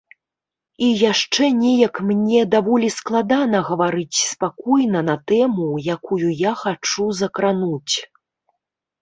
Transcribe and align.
І 0.85 0.87
яшчэ 1.11 1.49
неяк 1.63 1.99
мне 2.11 2.39
даволі 2.55 2.89
складана 2.95 3.61
гаварыць 3.69 4.17
спакойна 4.31 4.99
на 5.11 5.15
тэму, 5.33 5.69
якую 5.97 6.27
я 6.49 6.53
хачу 6.65 7.05
закрануць. 7.23 7.95